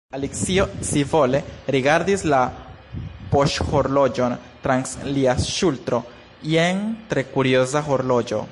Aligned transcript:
Alicio 0.17 0.63
scivole 0.85 1.41
rigardis 1.75 2.23
la 2.33 2.39
poŝhorloĝon 3.33 4.35
trans 4.65 4.97
lia 5.17 5.35
ŝultro. 5.49 6.01
"Jen 6.55 6.81
tre 7.13 7.23
kurioza 7.37 7.83
horloĝo". 7.91 8.41